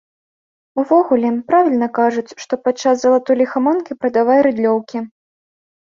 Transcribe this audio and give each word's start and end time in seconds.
Увогуле, 0.83 1.29
правільна 1.51 1.89
кажуць, 1.99 2.35
што 2.47 2.53
падчас 2.65 2.95
залатой 3.07 3.35
ліхаманкі 3.45 4.01
прадавай 4.03 4.39
рыдлёўкі. 4.51 4.97